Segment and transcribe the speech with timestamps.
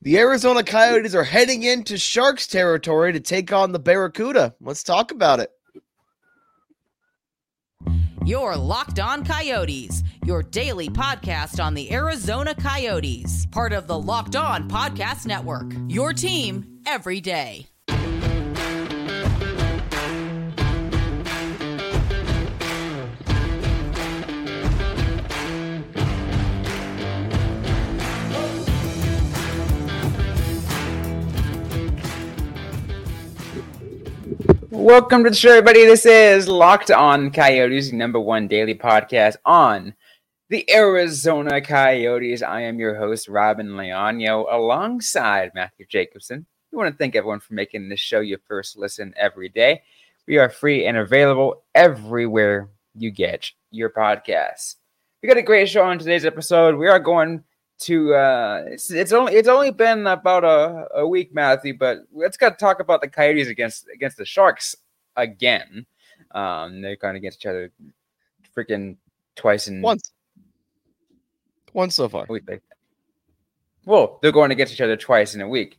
[0.00, 4.54] The Arizona Coyotes are heading into Sharks territory to take on the Barracuda.
[4.60, 5.50] Let's talk about it.
[8.24, 14.36] Your Locked On Coyotes, your daily podcast on the Arizona Coyotes, part of the Locked
[14.36, 15.72] On Podcast Network.
[15.88, 17.66] Your team every day.
[34.70, 35.86] Welcome to the show, everybody.
[35.86, 39.94] This is Locked On Coyotes, number one daily podcast on
[40.50, 42.42] the Arizona Coyotes.
[42.42, 46.44] I am your host, Robyn Leaño, alongside Matthew Jacobson.
[46.70, 49.80] We want to thank everyone for making this show your first listen every day.
[50.26, 54.74] We are free and available everywhere you get your podcasts.
[55.22, 56.76] We got a great show on today's episode.
[56.76, 57.42] We are going
[57.78, 62.36] to uh it's, it's only it's only been about a, a week matthew but let's
[62.36, 64.74] got to talk about the coyotes against against the sharks
[65.16, 65.86] again
[66.32, 67.70] um they're going against each other
[68.56, 68.96] freaking
[69.36, 70.12] twice in Once.
[71.72, 72.26] Once so far.
[72.28, 72.62] week like
[73.84, 75.78] well they're going against each other twice in a week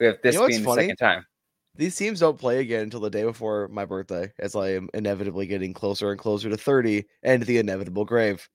[0.00, 0.82] with this You know being the funny?
[0.82, 1.24] second time
[1.76, 5.46] These teams don't play again until the day before my birthday, as I am inevitably
[5.46, 8.48] getting closer and closer to 30 and the inevitable grave.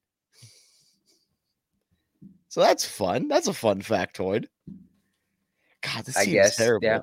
[2.52, 3.30] So that's fun.
[3.30, 4.48] That's a fun factoid.
[5.82, 6.86] God, this I team guess, is terrible.
[6.86, 7.00] yeah.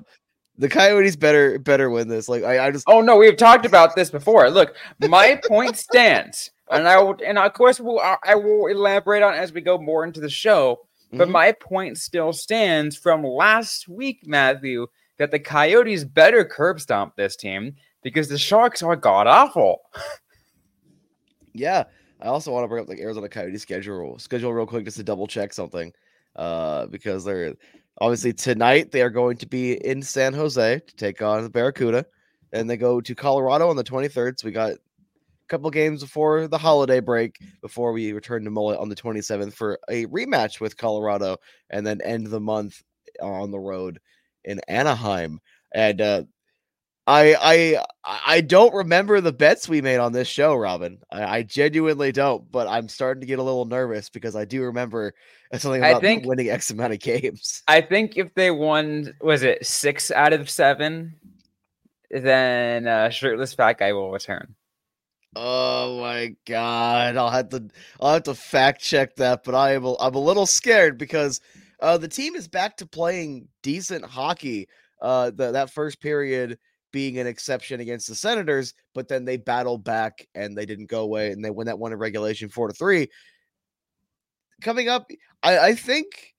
[0.59, 2.29] The Coyotes better better win this.
[2.29, 6.51] Like I, I just oh no we've talked about this before look my point stands
[6.69, 9.79] and i will and of course we'll, i will elaborate on it as we go
[9.79, 10.81] more into the show
[11.13, 11.31] But Mhm.
[11.31, 14.85] my point still stands from last week, Matthew,
[15.17, 19.79] that the Coyotes better curb stomp this team because the Sharks are god awful.
[21.53, 21.85] Yeah.
[22.21, 25.03] I also want to bring up the Arizona Coyotes schedule schedule real quick just to
[25.03, 25.93] double check something.
[26.35, 27.55] Uh, because they're
[27.99, 32.05] obviously tonight they are going to be in San Jose to take on the Barracuda,
[32.53, 34.39] and they go to Colorado on the 23rd.
[34.39, 34.77] So we got a
[35.47, 39.79] couple games before the holiday break before we return to Mullett on the 27th for
[39.89, 41.37] a rematch with Colorado,
[41.69, 42.81] and then end the month
[43.21, 43.99] on the road
[44.43, 45.39] in Anaheim.
[45.73, 46.23] And uh,
[47.09, 50.99] I I I don't remember the bets we made on this show, Robyn.
[51.11, 54.61] I, I genuinely don't, but I'm starting to get a little nervous because I do
[54.61, 55.15] remember
[55.57, 57.63] something I about think- winning X amount of games.
[57.67, 61.15] I think if they won, was it six out of seven,
[62.11, 64.53] then uh, shirtless fat guy will return.
[65.35, 69.83] Oh my god, I'll have to I'll have to fact check that, but I am
[69.83, 71.41] a, I'm a little scared because
[71.79, 74.67] uh, the team is back to playing decent hockey.
[75.01, 76.59] Uh, the, that first period
[76.91, 81.01] being an exception against the Senators, but then they battled back and they didn't go
[81.01, 83.09] away and they win that one in regulation four to three.
[84.61, 85.09] Coming up,
[85.43, 86.35] I, I think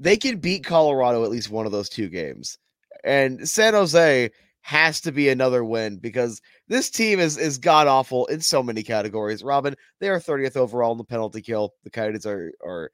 [0.00, 2.58] they can beat Colorado at least one of those two games,
[3.04, 4.30] and San Jose
[4.62, 8.82] has to be another win because this team is is god awful in so many
[8.82, 9.42] categories.
[9.42, 11.74] Robyn, they are 30th overall in the penalty kill.
[11.84, 12.90] The Coyotes are are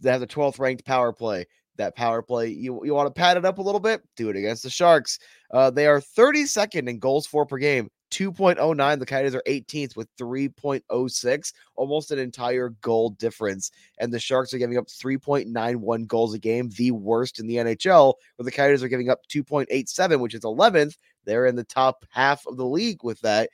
[0.00, 1.46] they have the 12th ranked power play.
[1.76, 4.36] That power play, you you want to pad it up a little bit, do it
[4.36, 5.18] against the Sharks.
[5.50, 8.98] Uh, they are 32nd in goals for per game, 2.09.
[8.98, 13.70] The Coyotes are 18th with 3.06, almost an entire goal difference.
[13.98, 18.14] And the Sharks are giving up 3.91 goals a game, the worst in the NHL,
[18.36, 20.96] where the Coyotes are giving up 2.87, which is 11th.
[21.24, 23.50] They're in the top half of the league with that.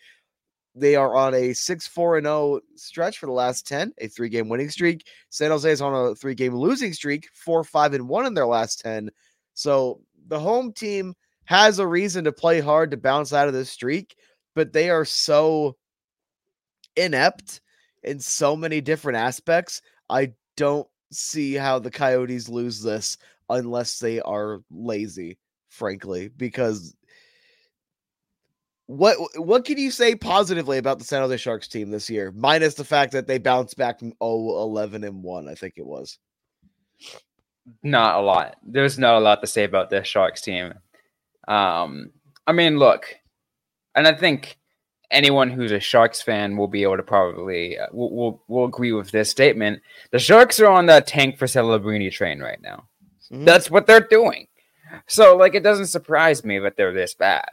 [0.75, 4.29] They are on a 6 4 and 0 stretch for the last 10, a three
[4.29, 5.07] game winning streak.
[5.29, 8.47] San Jose is on a three game losing streak, 4 5 and 1 in their
[8.47, 9.11] last 10.
[9.55, 13.71] So the home team has a reason to play hard to bounce out of this
[13.71, 14.17] streak,
[14.55, 15.77] but they are so
[16.97, 17.61] inept
[18.03, 19.83] in so many different aspects.
[20.09, 23.19] I don't see how the Coyotes lose this
[23.49, 25.39] unless they are lazy,
[25.69, 26.95] frankly, because
[28.93, 32.75] what what can you say positively about the San Jose Sharks team this year, minus
[32.75, 36.19] the fact that they bounced back from 0 11 and 1, I think it was.
[37.83, 38.57] Not a lot.
[38.63, 40.75] There's not a lot to say about this Sharks team.
[41.49, 42.11] Um,
[42.47, 43.07] I mean, look,
[43.95, 44.59] and I think
[45.11, 48.93] anyone who's a Sharks fan will be able to probably uh, will, will will agree
[48.93, 49.81] with this statement.
[50.11, 52.89] The Sharks are on the tank for Celebrini train right now.
[53.31, 53.47] Mhm.
[53.47, 54.49] That's what they're doing.
[55.07, 57.49] So, like, it doesn't surprise me that they're this bad.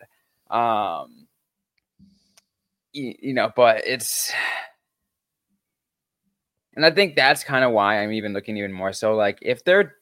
[0.50, 1.19] Um,
[2.94, 4.32] you, you know, but it's,
[6.76, 9.16] and I think that's kind of why I'm even looking even more so.
[9.16, 9.96] Like, if they're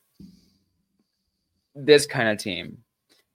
[1.76, 2.80] this kind of team,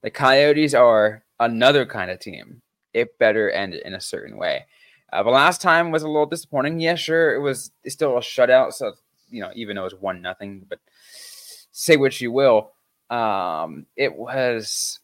[0.01, 2.61] the Coyotes are another kind of team.
[2.93, 4.65] It better end in a certain way.
[5.11, 6.79] Uh, the last time was a little disappointing.
[6.79, 8.73] Yeah, sure, it was still a shutout.
[8.73, 8.93] So
[9.29, 10.79] you know, even though it was one nothing, but
[11.71, 12.71] say what you will.
[13.09, 14.99] Um, it was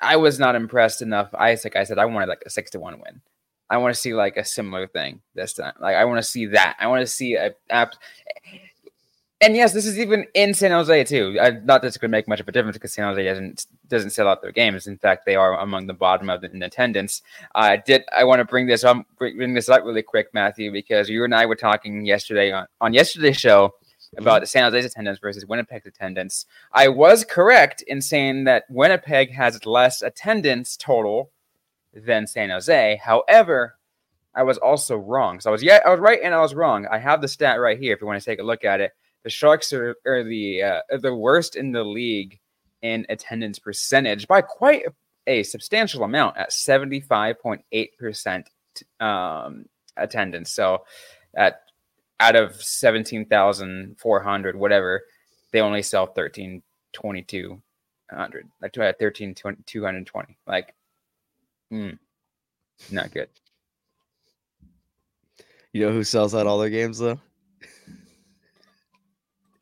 [0.00, 1.30] I was not impressed enough.
[1.34, 3.20] I like I said, I wanted like a six to one win.
[3.70, 5.74] I want to see like a similar thing this time.
[5.80, 6.76] Like I want to see that.
[6.78, 7.94] I want to see a app.
[9.40, 11.36] And yes, this is even in San Jose too.
[11.40, 13.66] I, not that it's going to make much of a difference because San Jose doesn't
[13.88, 14.86] doesn't sell out their games.
[14.86, 17.22] In fact, they are among the bottom of the, in attendance.
[17.54, 18.04] I uh, did.
[18.16, 21.34] I want to bring this up, bring this up really quick, Matthew, because you and
[21.34, 23.74] I were talking yesterday on on yesterday's show
[24.16, 26.46] about the San Jose's attendance versus Winnipeg's attendance.
[26.72, 31.30] I was correct in saying that Winnipeg has less attendance total
[31.94, 33.00] than San Jose.
[33.02, 33.76] However,
[34.34, 35.40] I was also wrong.
[35.40, 36.86] So I was yeah, I was right and I was wrong.
[36.90, 38.92] I have the stat right here if you want to take a look at it.
[39.22, 42.40] The Sharks are, are the uh, the worst in the league
[42.82, 44.84] in attendance percentage by quite
[45.26, 48.44] a, substantial amount at 75.8%
[49.00, 49.64] um,
[49.96, 50.52] attendance.
[50.52, 50.84] So
[51.34, 51.62] at
[52.20, 55.02] out of 17,400 whatever,
[55.52, 56.62] they only sell 13
[56.92, 60.74] 2200 like 13 220 like
[61.72, 61.98] mm,
[62.90, 63.28] not good
[65.72, 67.18] you know who sells out all their games though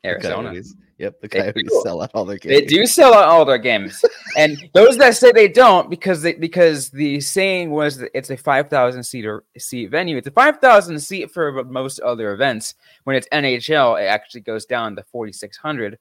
[0.05, 0.61] Arizona.
[0.99, 2.53] Yep, the Coyotes sell out all their games.
[2.53, 4.03] They do sell out all their games,
[4.37, 8.37] and those that say they don't because they because the saying was that it's a
[8.37, 9.25] five thousand seat
[9.57, 10.17] seat venue.
[10.17, 12.75] It's a five thousand seat for most other events.
[13.05, 15.97] When it's NHL, it actually goes down to forty six hundred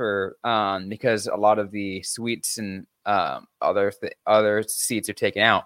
[0.00, 5.12] for um because a lot of the suites and um other th- other seats are
[5.26, 5.64] taken out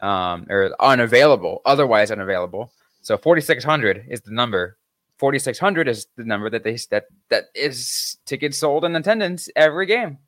[0.00, 2.72] um or unavailable, otherwise unavailable.
[3.02, 4.78] So forty six hundred is the number.
[5.18, 10.18] 4600 is the number that they that that is tickets sold in attendance every game.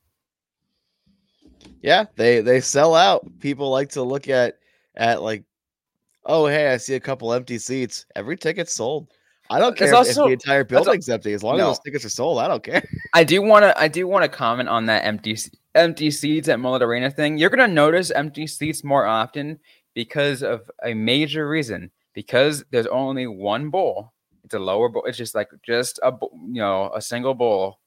[1.81, 3.27] Yeah they they sell out.
[3.41, 4.59] People like to look at
[4.95, 5.45] at like
[6.27, 8.05] oh hey i see a couple empty seats.
[8.15, 9.09] Every ticket's sold
[9.51, 11.71] i don't care also, if the entire building's empty as long no.
[11.71, 12.83] as those tickets are sold i don't care
[13.15, 15.37] i do want to i do want to comment on that empty
[15.75, 19.59] empty seats at Mullett arena thing you're going to notice empty seats more often
[19.95, 24.13] because of a major reason because there's only one bowl
[24.49, 25.05] it's a lower bowl.
[25.05, 27.81] It's just like just a you know a single bowl,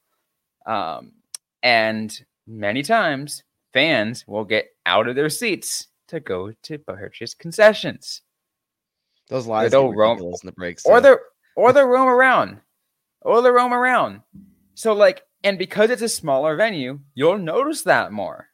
[0.64, 1.10] um,
[1.60, 2.16] and
[2.46, 3.42] many times
[3.72, 8.22] fans will get out of their seats to go to purchase concessions.
[9.28, 11.22] Those lines are roam in the breaks, or they're
[11.56, 12.60] or they roam around,
[13.20, 14.22] or they roam around.
[14.74, 18.48] So like, and because it's a smaller venue, you'll notice that more.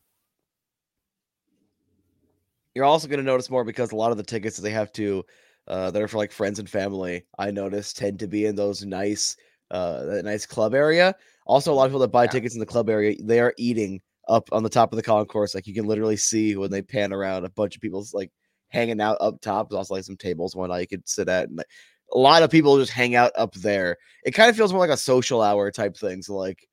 [2.75, 4.93] You're also going to notice more because a lot of the tickets that they have
[4.93, 5.25] to
[5.67, 8.85] uh, that are for like friends and family, I notice tend to be in those
[8.85, 9.37] nice,
[9.71, 11.15] uh, that nice club area.
[11.47, 12.31] Also, a lot of people that buy yeah.
[12.31, 15.55] tickets in the club area, they are eating up on the top of the concourse.
[15.55, 18.31] Like you can literally see when they pan around, a bunch of people's like
[18.69, 19.69] hanging out up top.
[19.69, 21.67] There's also like some tables one I could sit at, and like,
[22.15, 23.97] a lot of people just hang out up there.
[24.25, 26.23] It kind of feels more like a social hour type thing.
[26.23, 26.67] So like,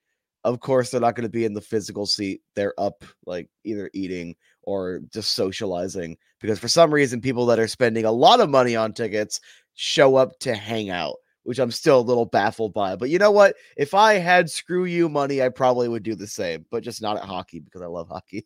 [0.43, 2.41] of course, they're not going to be in the physical seat.
[2.55, 4.35] They're up, like either eating
[4.65, 8.75] or just socializing because for some reason people that are spending a lot of money
[8.75, 9.39] on tickets
[9.75, 13.31] show up to hang out which i'm still a little baffled by but you know
[13.31, 17.01] what if i had screw you money i probably would do the same but just
[17.01, 18.45] not at hockey because i love hockey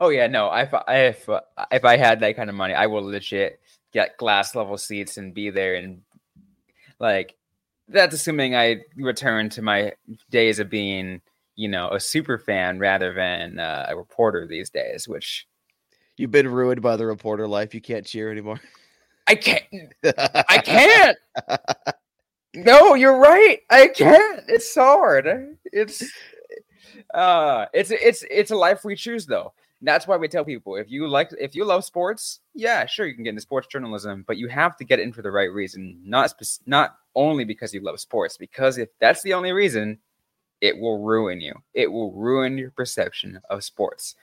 [0.00, 1.28] oh yeah no if if
[1.70, 3.60] if i had that kind of money i will legit
[3.92, 6.00] get glass level seats and be there and
[6.98, 7.36] like
[7.88, 9.92] that's assuming i return to my
[10.30, 11.20] days of being
[11.56, 15.46] you know a super fan rather than uh, a reporter these days which
[16.16, 17.74] You've been ruined by the reporter life.
[17.74, 18.60] You can't cheer anymore.
[19.26, 19.64] I can't.
[20.04, 21.18] I can't.
[22.54, 23.60] no, you're right.
[23.68, 24.42] I can't.
[24.48, 25.56] It's hard.
[25.64, 26.04] It's
[27.12, 29.52] uh it's it's it's a life we choose though.
[29.84, 33.14] That's why we tell people if you like if you love sports, yeah, sure you
[33.14, 36.00] can get into sports journalism, but you have to get in for the right reason.
[36.04, 39.98] Not spe- not only because you love sports, because if that's the only reason,
[40.60, 41.54] it will ruin you.
[41.74, 44.16] It will ruin your perception of sports.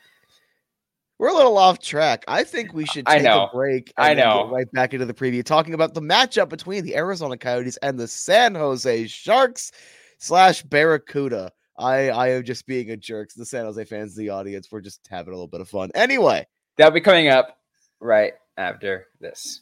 [1.19, 2.23] We're a little off track.
[2.27, 3.45] I think we should take I know.
[3.45, 3.93] a break.
[3.95, 4.49] I know.
[4.49, 8.07] right back into the preview, talking about the matchup between the Arizona Coyotes and the
[8.07, 9.71] San Jose Sharks
[10.17, 11.51] slash Barracuda.
[11.81, 13.29] I I am just being a jerk.
[13.35, 15.91] The San Jose fans, the audience, we're just having a little bit of fun.
[15.95, 16.47] Anyway,
[16.77, 17.57] that'll be coming up
[17.99, 19.61] right after this.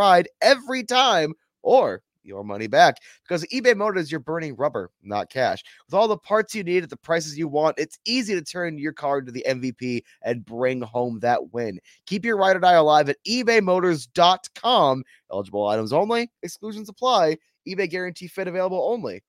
[0.01, 5.63] ride every time or your money back because eBay Motors, you're burning rubber, not cash.
[5.87, 8.77] With all the parts you need at the prices you want, it's easy to turn
[8.77, 11.79] your car into the MVP and bring home that win.
[12.05, 15.03] Keep your ride or die alive at ebaymotors.com.
[15.31, 17.37] Eligible items only, exclusions apply.
[17.67, 19.23] eBay guarantee fit available only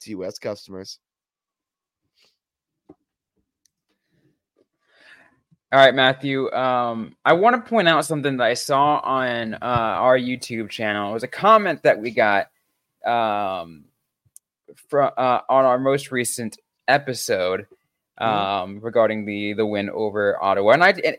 [0.00, 0.38] to U.S.
[0.38, 0.98] customers.
[5.74, 6.52] All right, Matthew.
[6.52, 11.10] Um, I want to point out something that I saw on uh, our YouTube channel.
[11.10, 12.46] It was a comment that we got
[13.04, 13.86] um,
[14.88, 17.66] from uh, on our most recent episode
[18.18, 18.84] um, mm-hmm.
[18.84, 21.16] regarding the the win over Ottawa, and I and,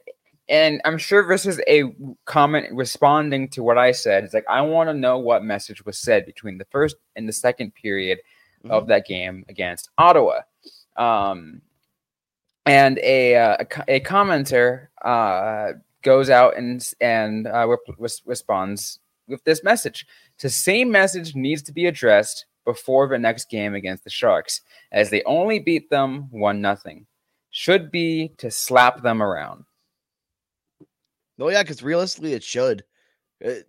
[0.47, 1.93] and I'm sure this is a
[2.23, 4.23] comment responding to what I said.
[4.23, 7.33] It's like I want to know what message was said between the first and the
[7.33, 8.19] second period
[8.63, 8.71] mm-hmm.
[8.71, 10.43] of that game against Ottawa.
[10.95, 11.61] Um,
[12.65, 13.57] and a uh,
[13.87, 20.05] a, commenter uh, goes out and and uh, re- responds with this message.
[20.39, 25.09] The same message needs to be addressed before the next game against the Sharks, as
[25.09, 27.05] they only beat them one nothing.
[27.51, 29.63] Should be to slap them around.
[31.37, 32.83] No, yeah, because realistically, it should.
[33.39, 33.63] It, uh,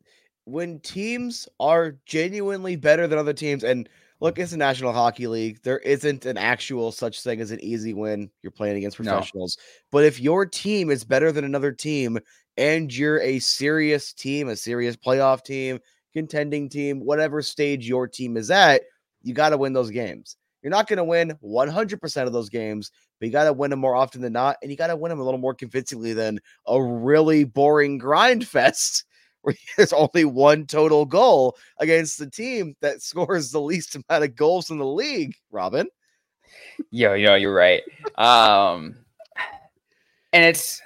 [0.45, 3.89] when teams are genuinely better than other teams, and
[4.21, 5.61] look, it's a National Hockey League.
[5.63, 8.31] There isn't an actual such thing as an easy win.
[8.43, 9.57] You're playing against professionals.
[9.59, 9.63] No.
[9.91, 12.19] But if your team is better than another team
[12.57, 15.79] and you're a serious team, a serious playoff team,
[16.13, 18.83] contending team, whatever stage your team is at,
[19.23, 20.37] you got to win those games.
[20.63, 23.79] You're not going to win 100% of those games, but you got to win them
[23.79, 24.57] more often than not.
[24.63, 28.47] And you got to win them a little more convincingly than a really boring grind
[28.49, 29.05] fest
[29.47, 34.35] where there's only one total goal against the team that scores the least amount of
[34.35, 35.87] goals in the league, Robyn.
[36.91, 37.83] Yo, yo, you're right.
[38.17, 38.97] Um,
[40.33, 40.83] and it's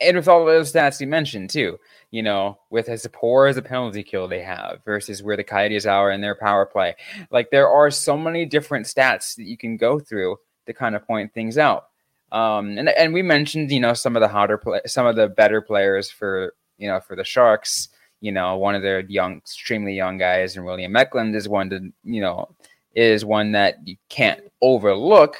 [0.00, 1.76] and with all those stats you mentioned too,
[2.12, 5.86] you know, with as poor as a penalty kill they have versus where the Coyotes
[5.86, 6.94] are in their power play,
[7.32, 10.36] like there are so many different stats that you can go through
[10.66, 11.88] to kind of point things out.
[12.30, 15.28] Um, and and we mentioned, you know, some of the hotter play, some of the
[15.28, 17.88] better players for you know, for the Sharks,
[18.20, 21.92] you know, one of their young, extremely young guys, and William Eklund is one to,
[22.04, 22.48] you know,
[22.94, 25.36] is one that you can't overlook.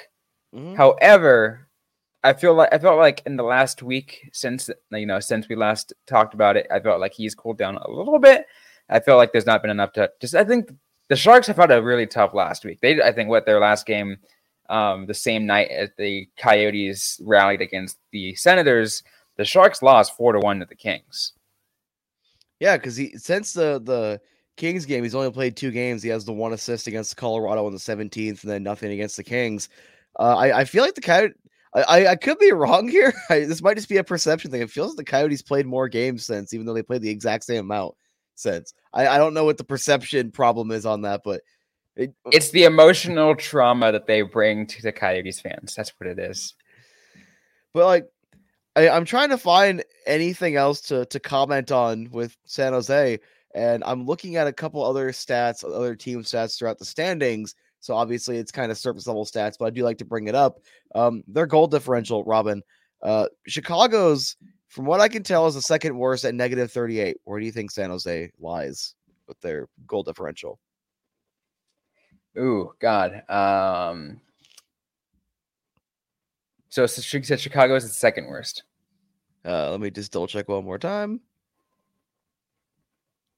[0.55, 0.75] Mm-hmm.
[0.75, 1.69] However,
[2.25, 5.57] I feel like I felt like in the last week since you know since we
[5.57, 8.47] last talked about it, I felt like he's cooled down a little bit.
[8.89, 10.35] I feel like there's not been enough to just.
[10.35, 10.73] I think
[11.09, 12.81] the Sharks have had a really tough last week.
[12.81, 14.19] They, I think, what their last game,
[14.69, 19.03] um, the same night as the Coyotes rallied against the Senators,
[19.39, 21.33] the Sharks lost four to one to the Kings.
[22.61, 24.21] Yeah, because he since the the
[24.57, 26.03] Kings game, he's only played two games.
[26.03, 29.25] He has the one assist against Colorado on the 17th, and then nothing against the
[29.25, 29.69] Kings.
[30.19, 31.37] Uh, I, I feel like the Coyotes.
[31.75, 33.15] I, I could be wrong here.
[33.31, 34.63] I, this might just be a perception thing.
[34.63, 37.45] It feels like the Coyotes played more games since, even though they played the exact
[37.45, 37.95] same amount
[38.35, 38.75] since.
[38.93, 41.43] I, I don't know what the perception problem is on that, but
[41.95, 45.75] it, it's the emotional trauma that they bring to the Coyotes fans.
[45.77, 46.55] That's what it is.
[47.75, 48.07] But like
[48.79, 53.19] I, am trying to find anything else to to comment on with San Jose,
[53.55, 57.57] and I'm looking at a couple other stats, other team stats throughout the standings.
[57.81, 60.35] So obviously, it's kind of surface level stats, but I do like to bring it
[60.35, 60.61] up.
[60.95, 62.63] Um, their goal differential, Robyn,
[63.03, 64.37] uh, Chicago's,
[64.69, 67.17] from what I can tell, is the second worst at negative 38.
[67.25, 68.95] Where do you think San Jose lies
[69.27, 70.59] with their goal differential?
[72.37, 73.29] Ooh, God.
[73.29, 74.21] Um,
[76.69, 78.63] so said Chicago is the second worst.
[79.45, 81.21] Uh, let me just double check one more time.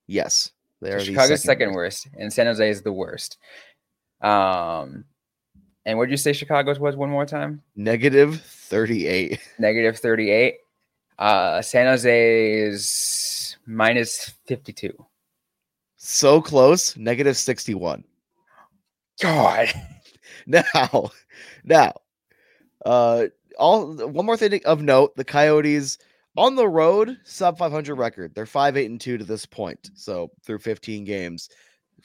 [0.06, 0.98] Yes, they are.
[0.98, 2.06] So Chicago's second, second worst.
[2.06, 3.38] worst, and San Jose is the worst.
[4.20, 5.04] Um,
[5.86, 7.62] and what did you say Chicago's was one more time?
[7.76, 9.40] Negative thirty-eight.
[9.58, 10.56] Negative thirty-eight.
[11.18, 15.06] Uh, San Jose is minus fifty-two.
[15.96, 16.96] So close.
[16.96, 18.04] Negative sixty-one.
[19.20, 19.68] God.
[20.46, 21.10] now,
[21.64, 21.92] now,
[22.84, 23.26] uh,
[23.60, 25.98] all one more thing of note: the Coyotes
[26.36, 28.34] on the road sub 500 record.
[28.34, 29.90] They're five eight and two to this point.
[29.94, 31.48] So through 15 games.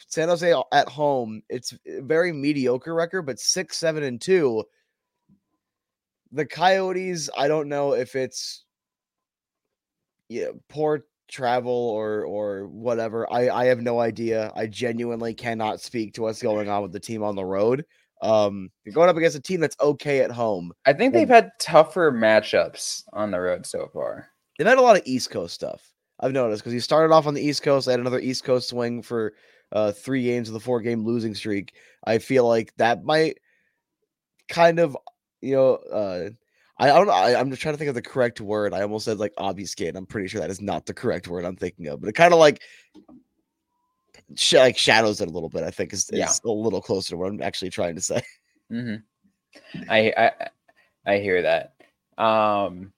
[0.07, 4.63] San Jose at home, it's a very mediocre record, but six seven and two.
[6.31, 8.65] The Coyotes, I don't know if it's
[10.27, 13.31] yeah poor travel or or whatever.
[13.31, 14.51] I I have no idea.
[14.55, 17.85] I genuinely cannot speak to what's going on with the team on the road.
[18.21, 20.71] Um, you're going up against a team that's okay at home.
[20.85, 24.29] I think they've had tougher matchups on the road so far.
[24.57, 25.91] They've had a lot of East Coast stuff.
[26.19, 27.87] I've noticed because he started off on the East Coast.
[27.87, 29.33] I had another East Coast swing for
[29.71, 31.73] uh, three games of the four game losing streak.
[32.05, 33.39] I feel like that might
[34.47, 34.97] kind of,
[35.41, 36.29] you know, uh,
[36.77, 37.13] I, I don't know.
[37.13, 38.73] I, am just trying to think of the correct word.
[38.73, 39.95] I almost said like obfuscate.
[39.95, 42.33] I'm pretty sure that is not the correct word I'm thinking of, but it kind
[42.33, 42.61] of like
[44.35, 45.63] sh- like shadows it a little bit.
[45.63, 46.31] I think is, is Yeah.
[46.43, 48.21] a little closer to what I'm actually trying to say.
[48.69, 48.95] hmm
[49.89, 50.31] I, I
[51.05, 51.73] I hear that.
[52.17, 52.91] Um,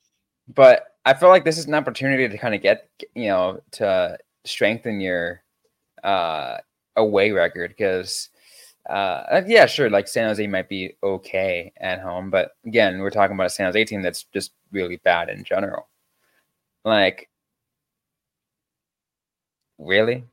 [0.54, 4.18] but I feel like this is an opportunity to kind of get you know to
[4.46, 5.44] strengthen your
[6.04, 6.58] uh
[6.96, 8.30] away record because
[8.90, 13.36] uh yeah sure like San Jose might be okay at home but again we're talking
[13.36, 15.88] about a San Jose team that's just really bad in general
[16.86, 17.30] like
[19.78, 20.24] really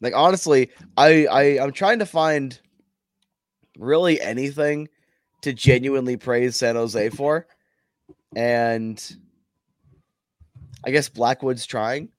[0.00, 2.58] Like honestly, I I I'm trying to find
[3.78, 4.88] really anything
[5.42, 7.46] to genuinely praise San Jose for,
[8.34, 9.02] and
[10.84, 12.10] I guess Blackwood's trying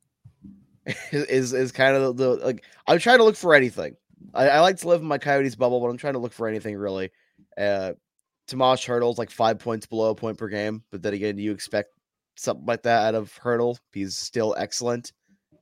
[1.12, 3.96] is is kind of the like I'm trying to look for anything.
[4.34, 6.48] I, I like to live in my Coyotes bubble, but I'm trying to look for
[6.48, 7.12] anything really.
[7.58, 7.94] Uh,
[8.48, 11.90] Tomas Hertl's like five points below a point per game, but then again, you expect
[12.36, 13.78] something like that out of Hurdle.
[13.92, 15.12] He's still excellent.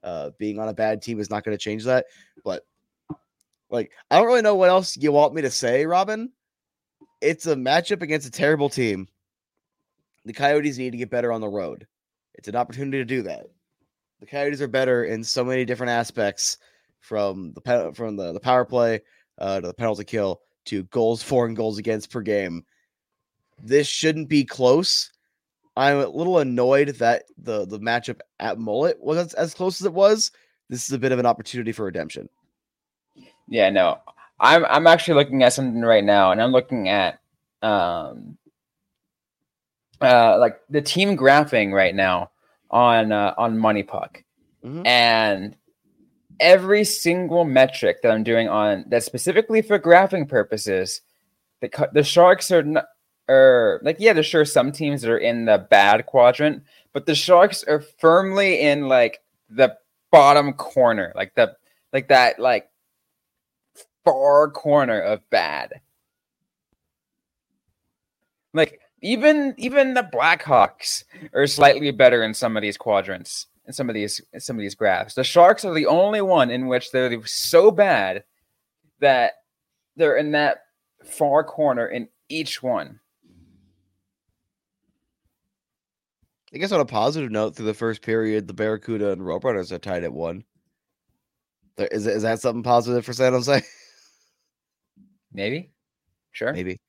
[0.05, 2.05] Uh, being on a bad team is not going to change that.
[2.45, 2.63] But
[3.69, 6.29] like, I don't really know what else you want me to say, Robyn.
[7.19, 9.07] It's a matchup against a terrible team.
[10.23, 11.87] The Coyotes need to get better on the road.
[12.35, 13.47] It's an opportunity to do that.
[14.21, 16.57] The Coyotes are better in so many different aspects,
[17.05, 19.01] from the pe- from the, the power play
[19.37, 22.65] uh, to the penalty kill to goals for and goals against per game.
[23.61, 25.11] This shouldn't be close.
[25.77, 29.85] I'm a little annoyed that the the matchup at Mullett was as, as close as
[29.85, 30.31] it was.
[30.69, 32.29] This is a bit of an opportunity for redemption.
[33.47, 33.99] Yeah, no.
[34.39, 37.19] I'm I'm actually looking at something right now, and I'm looking at
[37.61, 38.37] um
[40.01, 42.31] uh like the team graphing right now
[42.69, 44.23] on uh, on Money Puck,
[44.63, 44.85] Mhm.
[44.85, 45.55] and
[46.39, 51.01] every single metric that I'm doing on that specifically for graphing purposes,
[51.61, 52.85] the the Sharks are not,
[53.27, 56.63] are like yeah, there's sure some teams that are in the bad quadrant,
[56.93, 59.75] but the Sharks are firmly in like the
[60.11, 61.55] bottom corner, like the
[61.91, 62.69] like that like
[64.03, 65.81] far corner of bad.
[68.53, 73.89] Like even even the Blackhawks are slightly better in some of these quadrants, in some
[73.89, 75.15] of these some of these graphs.
[75.15, 78.23] The Sharks are the only one in which they're so bad
[78.99, 79.33] that
[79.95, 80.59] they're in that
[81.03, 82.99] far corner in each one.
[86.55, 89.77] I guess on a positive note, through the first period, the Barracuda and Roadrunners are
[89.77, 90.45] tied at one.
[91.75, 93.61] There- Is is that something positive for San Jose?
[95.33, 95.71] Maybe,
[96.31, 96.53] sure.
[96.53, 96.79] Maybe.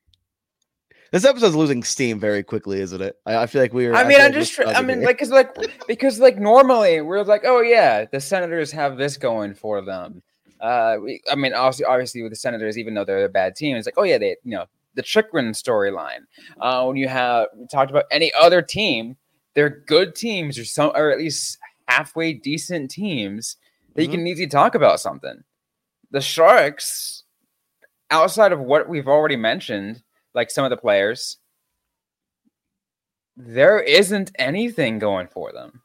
[1.11, 3.17] This episode's losing steam very quickly, isn't it?
[3.25, 3.93] I, I feel like we are.
[3.95, 5.53] I mean, I'm just, I mean, like, cause like,
[5.87, 10.21] because like normally we're like, oh yeah, the Senators have this going for them.
[10.61, 13.75] Uh, we, I mean, obviously, obviously with the Senators, even though they're a bad team,
[13.75, 16.21] it's like, oh yeah, they, you know, the Chychrun storyline.
[16.59, 19.15] Uh, when you have we talked about any other team,
[19.57, 23.57] they're good teams or some, or at least halfway decent teams
[23.95, 24.11] that you Mhm.
[24.11, 25.43] can easily talk about something.
[26.11, 27.23] The Sharks,
[28.11, 30.03] outside of what we've already mentioned,
[30.35, 31.39] like some of the players,
[33.35, 35.81] there isn't anything going for them.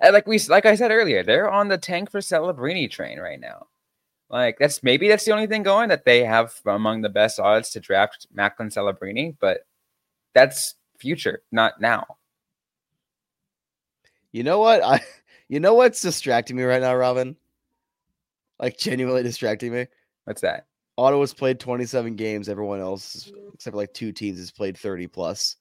[0.00, 3.38] And like we like I said earlier, they're on the tank for Celebrini train right
[3.38, 3.68] now.
[4.28, 7.70] Like that's maybe that's the only thing going that they have among the best odds
[7.70, 9.66] to draft Macklin Celebrini, but
[10.34, 12.18] that's future, not now.
[14.32, 14.82] You know what?
[14.82, 15.00] I
[15.48, 17.36] you know what's distracting me right now, Robyn?
[18.58, 19.86] Like genuinely distracting me.
[20.24, 20.66] What's that?
[20.98, 22.48] Ottawa's played 27 games.
[22.48, 25.56] Everyone else, except for like two teams, has played 30 plus.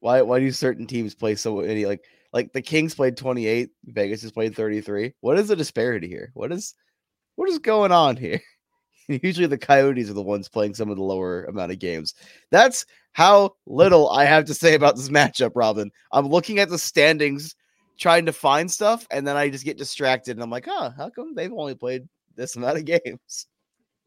[0.00, 0.22] Why?
[0.22, 1.86] Why do certain teams play so many?
[1.86, 3.70] Like, like the Kings played 28.
[3.86, 5.14] Vegas has played 33.
[5.20, 6.30] What is the disparity here?
[6.34, 6.74] What is,
[7.36, 8.40] what is going on here?
[9.08, 12.14] Usually the Coyotes are the ones playing some of the lower amount of games.
[12.50, 15.90] That's how little I have to say about this matchup, Robyn.
[16.12, 17.54] I'm looking at the standings,
[17.98, 21.10] trying to find stuff, and then I just get distracted, and I'm like, huh, how
[21.10, 23.46] come they've only played this amount of games?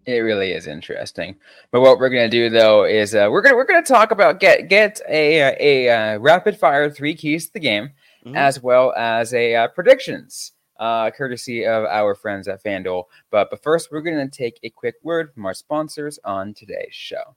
[0.05, 1.35] It really is interesting.
[1.71, 4.69] But what we're gonna do though is uh, we're gonna we're gonna talk about get
[4.69, 7.89] get a a uh, rapid fire three keys to the game,
[8.23, 8.35] Mhm.
[8.37, 13.05] as well as a uh, predictions, uh, courtesy of our friends at FanDuel.
[13.31, 17.35] But but first, we're gonna take a quick word from our sponsors on today's show.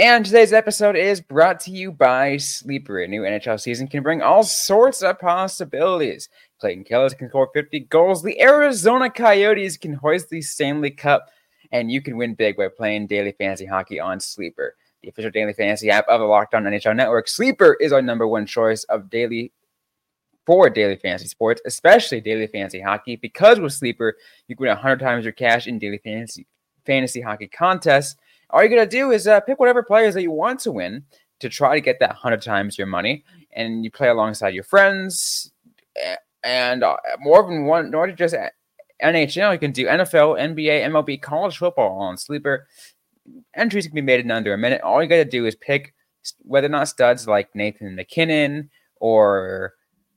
[0.00, 3.00] And today's episode is brought to you by Sleeper.
[3.00, 6.30] A new NHL season can bring all sorts of possibilities.
[6.58, 8.22] Clayton Keller can score 50 goals.
[8.22, 11.28] The Arizona Coyotes can hoist the Stanley Cup,
[11.70, 15.52] and you can win big by playing daily fantasy hockey on Sleeper, the official daily
[15.52, 17.28] fantasy app of the Locked NHL Network.
[17.28, 19.52] Sleeper is our number one choice of daily
[20.46, 24.16] for daily fantasy sports, especially daily fantasy hockey, because with Sleeper
[24.48, 26.46] you can win 100 times your cash in daily fantasy
[26.86, 28.16] fantasy hockey contests.
[28.52, 31.04] All you gotta do is uh, pick whatever players that you want to win
[31.40, 35.52] to try to get that 100 times your money, and you play alongside your friends.
[36.42, 38.34] and uh, more than one, not just
[39.02, 39.52] NHL.
[39.52, 42.66] You can do NFL, NBA, MLB, college football on Sleeper.
[43.54, 44.80] Entries can be made in under a minute.
[44.82, 45.94] All you got to do is pick
[46.42, 49.74] whether or not studs like Nathan MacKinnon or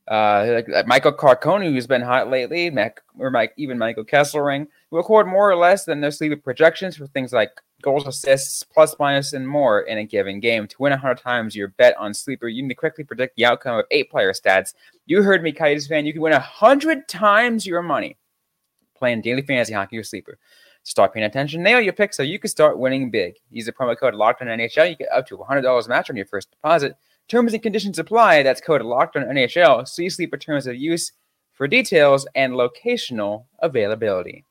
[0.08, 4.96] uh, like, Michael Carcone, who's been hot lately, Mac, or Mike, even Michael Kesselring, who
[4.96, 9.32] record more or less than their sleeper projections for things like goals, assists, plus, minus,
[9.32, 10.66] and more in a given game.
[10.66, 13.78] To win 100 times your bet on Sleeper, you need to quickly predict the outcome
[13.78, 14.74] of eight player stats.
[15.06, 16.06] You heard me, Coyotes fan.
[16.06, 18.16] You can win 100 times your money
[18.94, 20.38] playing daily fantasy hockey or Sleeper.
[20.82, 23.36] Start paying attention, nail your pick so you can start winning big.
[23.50, 24.88] Use the promo code Locked on NHL.
[24.88, 26.94] You get up to $100 match on your first deposit.
[27.28, 28.42] Terms and conditions apply.
[28.42, 29.88] That's code Locked on NHL.
[29.88, 31.12] See Sleeper terms of use
[31.52, 34.44] for details and locational availability.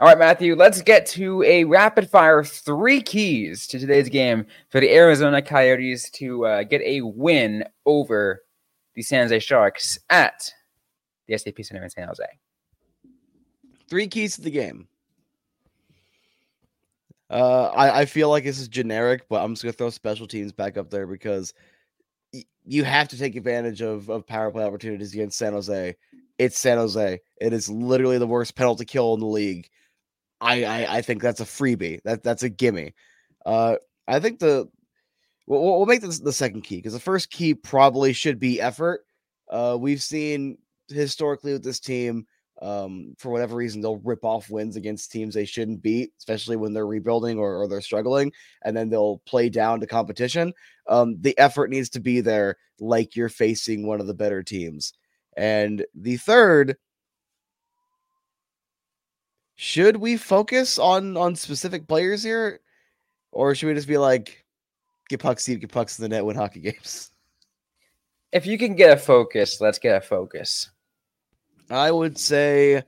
[0.00, 4.80] All right, Matthew, let's get to a rapid fire three keys to today's game for
[4.80, 8.42] the Arizona Coyotes to uh, get a win over
[8.94, 10.52] the San Jose Sharks at
[11.26, 12.24] the SAP Center in San Jose.
[13.88, 14.88] Three keys to the game.
[17.30, 20.52] Uh, I, I feel like this is generic, but I'm just gonna throw special teams
[20.52, 21.54] back up there because
[22.34, 25.96] y- you have to take advantage of, of power play opportunities against San Jose.
[26.38, 27.20] It's San Jose.
[27.40, 29.68] It is literally the worst penalty kill in the league.
[30.40, 32.00] I I, I think that's a freebie.
[32.04, 32.94] That that's a gimme.
[33.46, 33.76] Uh,
[34.08, 34.68] I think the
[35.46, 39.04] we'll, we'll make this the second key because the first key probably should be effort.
[39.50, 40.58] Uh, we've seen
[40.88, 42.26] historically with this team,
[42.64, 46.72] um, for whatever reason, they'll rip off wins against teams they shouldn't beat, especially when
[46.72, 48.32] they're rebuilding or, or they're struggling,
[48.64, 50.52] and then they'll play down to competition.
[50.88, 54.94] Um, the effort needs to be there, like you're facing one of the better teams.
[55.36, 56.76] And the third,
[59.56, 62.60] should we focus on on specific players here,
[63.30, 64.42] or should we just be like,
[65.10, 67.10] get pucks deep, get pucks in the net, win hockey games?
[68.32, 70.70] If you can get a focus, let's get a focus.
[71.70, 72.82] I would say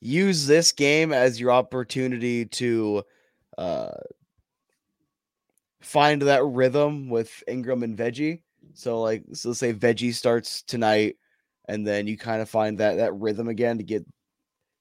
[0.00, 3.04] use this game as your opportunity to
[3.56, 3.92] uh,
[5.80, 8.42] find that rhythm with Ingram and Veggie.
[8.74, 11.16] So, like, so let's say Veggie starts tonight,
[11.68, 14.04] and then you kind of find that that rhythm again to get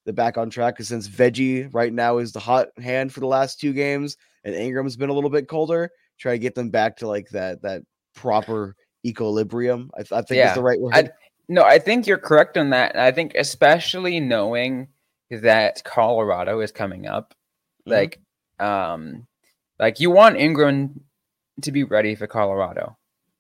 [0.06, 0.76] the back on track.
[0.76, 4.56] Because since Veggie right now is the hot hand for the last two games, and
[4.56, 7.82] Ingram's been a little bit colder, try to get them back to like that that
[8.16, 9.92] proper equilibrium.
[9.96, 10.94] I, th- I think Yeah, is the right word.
[10.94, 11.10] I,
[11.50, 12.96] no, I think you're correct on that.
[12.96, 14.88] I think especially knowing
[15.30, 17.34] that Colorado is coming up,
[17.88, 17.92] Mhm.
[17.92, 18.20] like,
[18.60, 19.28] um,
[19.80, 21.02] like you want Ingram
[21.62, 22.98] to be ready for Colorado.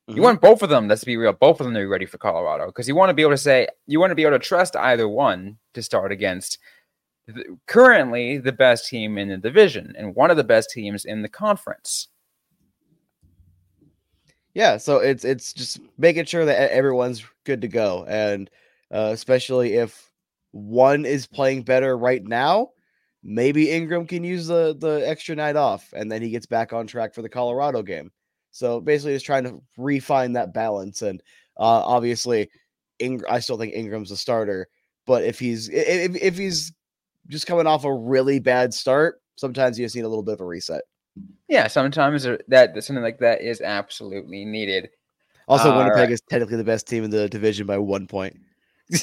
[0.09, 0.15] Mhm.
[0.15, 0.87] You want both of them.
[0.87, 1.33] Let's be real.
[1.33, 3.37] Both of them to be ready for Colorado because you want to be able to
[3.37, 6.57] say you want to be able to trust either one to start against.
[7.27, 11.21] the- Currently, the best team in the division and one of the best teams in
[11.21, 12.07] the conference.
[14.53, 18.49] Yeah so it's it's just making sure that everyone's good to go and
[18.93, 20.11] uh, especially if
[20.51, 22.69] one is playing better right now
[23.23, 26.87] maybe ingram can use the the extra night off and then he gets back on
[26.87, 28.11] track for the colorado game.
[28.53, 31.21] So basically just trying to refine that balance and
[31.57, 32.49] uh, obviously
[33.29, 34.67] i still think ingram's a starter
[35.07, 36.71] but if he's if, if he's
[37.27, 40.41] just coming off a really bad start sometimes you just need a little bit of
[40.41, 40.83] a reset
[41.47, 44.89] Yeah, sometimes that something like that is absolutely needed.
[45.47, 48.37] Also, All Winnipeg is technically the best team in the division by one point.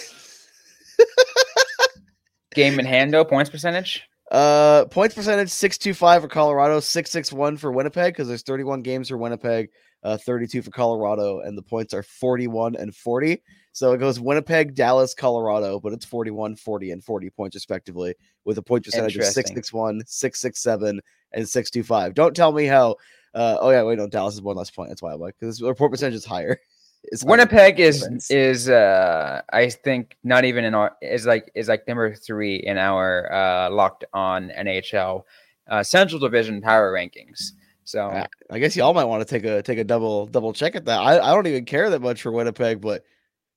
[2.55, 4.03] Game in hand, though, points percentage.
[4.33, 8.43] uh, points percentage six two five for Colorado, six six one for Winnipeg because there's
[8.43, 9.69] thirty one games for Winnipeg,
[10.03, 13.43] uh, thirty two for Colorado, and the points are forty one and forty.
[13.79, 18.13] So it goes Winnipeg, Dallas, Colorado, but it's 41, 40, and 40 points respectively,
[18.45, 19.55] with a point percentage of Interesting.
[19.55, 21.01] 661, 667,
[21.33, 22.15] and 625.
[22.15, 22.97] Don't tell me how.
[23.35, 24.89] Uh, oh, yeah, wait, no, Dallas is one less point.
[24.89, 26.59] That's why I'm like, because their point percentage is higher.
[27.05, 27.31] It's higher.
[27.31, 28.29] Winnipeg is Defense.
[28.29, 32.77] is uh I think not even in our is like is like number three in
[32.77, 35.23] our uh locked on NHL
[35.71, 37.53] uh Central Division power rankings.
[37.85, 40.75] So Uh, I guess y'all might want to take a take a double double check
[40.75, 40.99] at that.
[40.99, 43.05] I, I don't even care that much for Winnipeg, but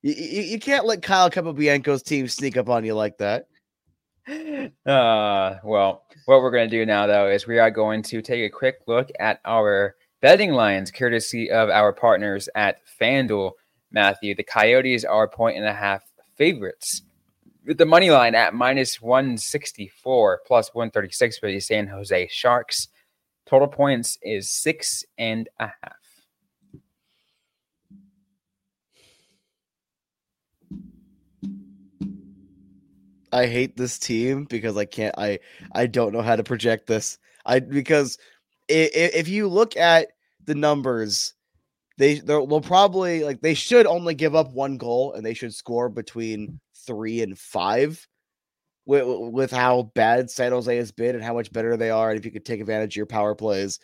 [0.02, 3.46] you, you, can't let Kyle Capobianco's team sneak up on you like that.
[4.86, 8.56] uh well what we're gonna do now though is we are going to take a
[8.56, 13.54] quick look at our betting lines courtesy of our partners at FanDuel.
[13.92, 16.04] Matthew, the Coyotes are point and a half
[16.38, 17.02] favorites.
[17.66, 22.88] With the money line at minus 164 plus 136 for the San Jose Sharks.
[23.46, 26.01] Total points is six and a half.
[33.32, 35.16] I hate this team because I can't.
[35.18, 35.40] I
[35.74, 37.18] I don't know how to project this.
[37.46, 38.18] I because
[38.68, 40.08] if, if you look at
[40.46, 41.34] the numbers,
[41.98, 45.90] they they'll, probably like they should only give up one goal and they should score
[45.90, 48.08] between three and five.
[48.84, 52.20] With, with how bad San Jose has been and how much better they are, and
[52.20, 53.80] if you could take advantage of your power plays,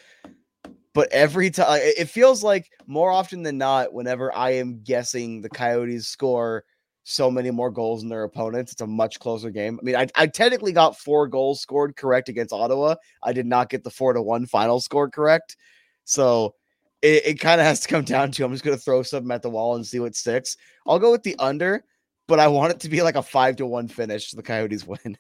[0.98, 5.50] but every time it feels like more often than not, whenever I am guessing the
[5.50, 6.64] Coyotes score
[7.10, 9.80] so many more goals than their opponents, it's a much closer game.
[9.82, 12.96] I mean, I, I technically got four goals scored correct against Ottawa.
[13.24, 15.56] I did not get the four to one final score correct.
[16.04, 16.54] So
[17.02, 19.32] it, it kind of has to come down to I'm just going to throw something
[19.32, 20.58] at the wall and see what sticks.
[20.86, 21.86] I'll go with the under,
[22.28, 24.32] but I want it to be like a five to one finish.
[24.32, 25.18] The Coyotes win.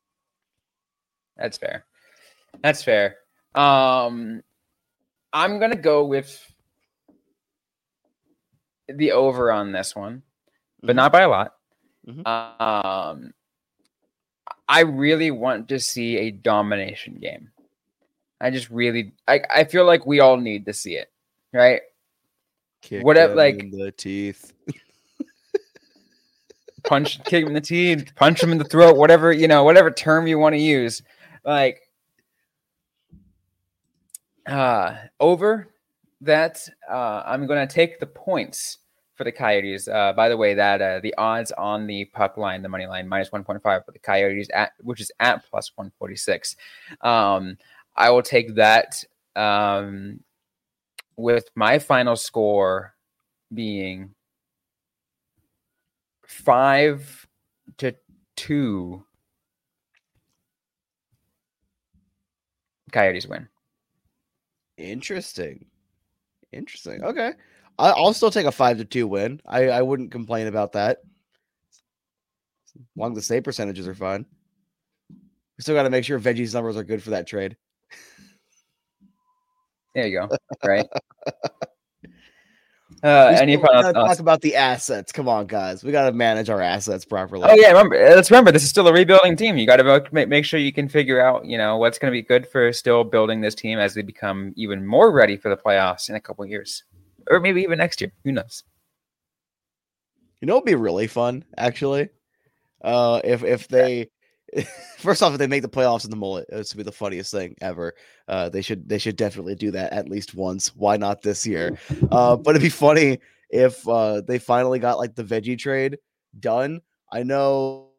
[1.36, 1.84] That's fair.
[2.62, 3.16] That's fair.
[3.54, 4.42] Um,
[5.34, 6.50] I'm gonna go with
[8.88, 10.22] the over on this one,
[10.80, 10.96] but mm-hmm.
[10.96, 11.54] not by a lot.
[12.06, 12.26] Mm-hmm.
[12.26, 13.32] Um,
[14.68, 17.50] I really want to see a domination game.
[18.40, 21.10] I just really, I, I feel like we all need to see it,
[21.52, 21.80] right?
[22.82, 24.52] Kick Whatever, like in the teeth,
[26.84, 29.90] punch, kick him in the teeth, punch him in the throat, whatever you know, whatever
[29.90, 31.02] term you want to use.
[31.44, 31.80] Like
[34.46, 35.68] uh, over
[36.20, 38.78] that, uh, I'm going to take the points
[39.18, 39.88] for the Coyotes.
[39.88, 43.08] Uh, by the way, that uh, the odds on the puck line, the money line,
[43.08, 46.56] minus 1.5 for the Coyotes, at which is at plus 146.
[47.02, 47.58] Um,
[47.96, 49.02] I will take that
[49.34, 50.20] um,
[51.16, 52.94] with my final score
[53.52, 54.14] being
[56.24, 57.26] five
[57.78, 57.94] to
[58.36, 59.04] two.
[62.92, 63.48] Coyotes win.
[64.76, 65.66] Interesting.
[66.52, 67.02] Interesting.
[67.02, 67.32] Okay.
[67.78, 69.40] I, will still take a five to two win.
[69.46, 70.98] I, I wouldn't complain about that.
[72.74, 74.26] As long as the save percentages are fine.
[75.10, 77.56] We still got to make sure Veggie's numbers are good for that trade.
[79.94, 80.28] There you go.
[80.64, 80.86] Right.
[83.02, 85.12] Uh, any final talk about the assets?
[85.12, 85.84] Come on, guys.
[85.84, 87.46] We got to manage our assets properly.
[87.48, 87.96] Oh yeah, remember.
[87.96, 89.56] Let's remember this is still a rebuilding team.
[89.56, 92.16] You got to make, make sure you can figure out, you know, what's going to
[92.16, 95.56] be good for still building this team as they become even more ready for the
[95.56, 96.82] playoffs in a couple years,
[97.30, 98.12] or maybe even next year.
[98.24, 98.64] Who knows?
[100.40, 102.08] You know, it'd be really fun actually.
[102.82, 104.10] Uh, if if they
[104.98, 107.30] First off, if they make the playoffs in the Mullett, this would be the funniest
[107.30, 107.94] thing ever.
[108.26, 110.74] Uh, they should they should definitely do that at least once.
[110.74, 111.78] Why not this year?
[112.10, 113.18] Uh, but it'd be funny
[113.50, 115.98] if uh, they finally got like the veggie trade
[116.38, 116.80] done.
[117.12, 117.90] I know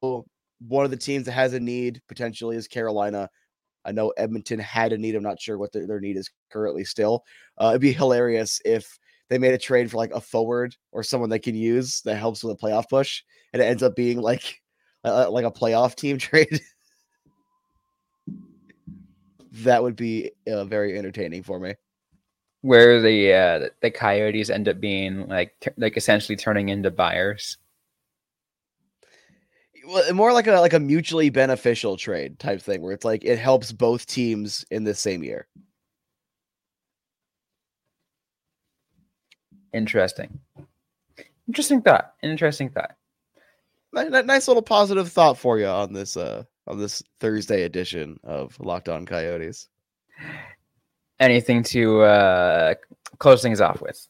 [0.00, 3.30] one of the teams that has a need potentially is Carolina.
[3.84, 5.14] I know Edmonton had a need.
[5.14, 7.22] I'm not sure what their, their need is currently still.
[7.60, 11.30] Uh, it'd be hilarious if they made a trade for like a forward or someone
[11.30, 14.60] they can use that helps with a playoff push, and it ends up being like
[15.04, 16.60] uh, like a playoff team trade.
[19.52, 21.74] that would be uh, very entertaining for me.
[22.62, 27.58] Where the uh, the Coyotes end up being like t- like essentially turning into buyers.
[29.86, 33.38] Well, more like a like a mutually beneficial trade type thing, where it's like it
[33.38, 35.46] helps both teams in the same year.
[39.74, 40.40] Interesting.
[41.46, 42.14] Interesting thought.
[42.22, 42.96] Interesting thought
[43.94, 48.88] nice little positive thought for you on this uh on this Thursday edition of Locked
[48.88, 49.68] On Coyotes.
[51.20, 52.74] Anything to uh
[53.18, 54.06] close things off with?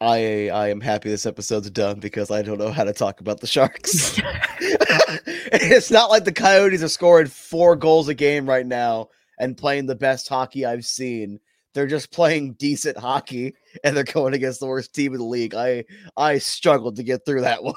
[0.00, 3.40] I I am happy this episode's done because I don't know how to talk about
[3.40, 4.18] the Sharks.
[4.60, 9.86] it's not like the Coyotes are scoring four goals a game right now and playing
[9.86, 11.40] the best hockey I've seen.
[11.74, 15.54] They're just playing decent hockey and they're going against the worst team in the league.
[15.54, 15.84] I
[16.16, 17.74] I struggled to get through that one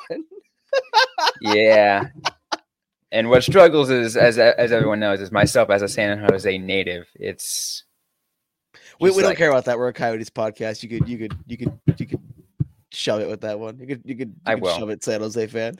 [1.42, 2.06] yeah.
[3.12, 7.08] And what struggles is, as as everyone knows, is myself as a San Jose native.
[7.16, 7.84] It's
[9.00, 9.78] we, we like, don't care about that.
[9.78, 10.84] We're a Coyotes podcast.
[10.84, 12.22] You could you could you could you could
[12.92, 13.80] shove it with that one.
[13.80, 15.76] You could you could, you I could will shove it, San Jose fan.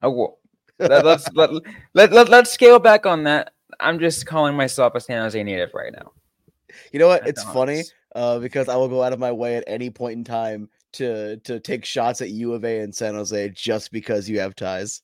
[0.00, 0.38] I will.
[0.78, 1.50] let, us let,
[1.94, 3.52] let, let, let's scale back on that.
[3.78, 6.12] I'm just calling myself a San Jose native right now.
[6.92, 7.26] You know what?
[7.26, 7.82] It's funny
[8.14, 11.36] uh, because I will go out of my way at any point in time to
[11.38, 15.02] to take shots at U of A and San Jose just because you have ties.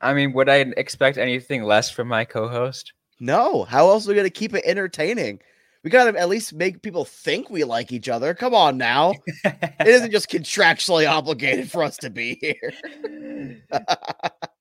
[0.00, 2.92] I mean, would I expect anything less from my co-host?
[3.18, 3.64] No.
[3.64, 5.40] How else are we gonna keep it entertaining?
[5.82, 8.34] We gotta at least make people think we like each other.
[8.34, 9.14] Come on now.
[9.44, 13.62] it isn't just contractually obligated for us to be here.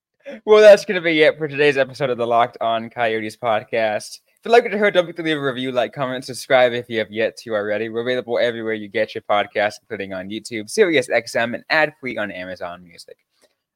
[0.45, 4.19] well, that's gonna be it for today's episode of the Locked On Coyotes podcast.
[4.27, 6.73] If you like what you heard, don't forget to leave a review, like, comment, subscribe
[6.73, 7.89] if you have yet to already.
[7.89, 12.31] We're available everywhere you get your podcast, including on YouTube, Sirius XM, and ad-free on
[12.31, 13.17] Amazon Music.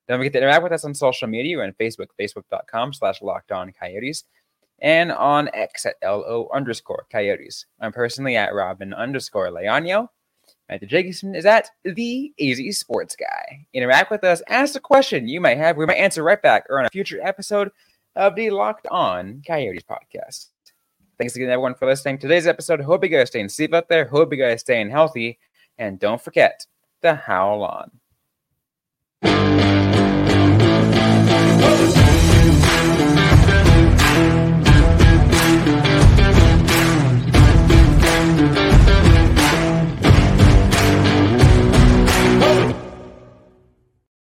[0.07, 1.57] Don't forget to interact with us on social media.
[1.57, 4.25] We're on Facebook, facebook.com slash locked on coyotes.
[4.81, 7.65] and on X at LO underscore Coyotes.
[7.79, 10.07] I'm personally at Robyn underscore Leano.
[10.69, 13.65] Matthew Jacobson is at the AZ Sports Guy.
[13.73, 15.77] Interact with us, ask a question you might have.
[15.77, 17.71] We might answer right back or on a future episode
[18.15, 20.49] of the Locked On Coyotes podcast.
[21.17, 22.81] Thanks again, everyone, for listening to today's episode.
[22.81, 24.05] Hope you guys staying safe out there.
[24.05, 25.39] Hope you guys staying healthy.
[25.79, 26.67] And don't forget
[27.01, 27.91] to howl on.